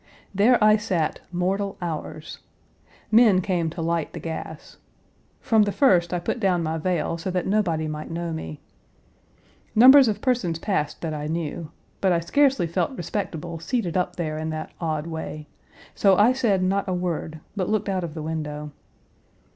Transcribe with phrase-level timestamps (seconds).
[0.33, 2.39] There I sat mortal hours.
[3.11, 4.77] Men came to light the gas.
[5.39, 8.59] From the first I put down my veil so that nobody might know me.
[9.75, 11.69] Numbers of persons passed that I knew,
[12.01, 15.47] but I scarcely felt respectable seated up there in that odd way,
[15.93, 18.71] so I said not a word but looked out of the window.